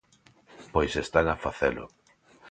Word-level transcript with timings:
Pois 0.73 0.93
están 1.03 1.25
a 1.33 1.35
facelo. 1.45 1.85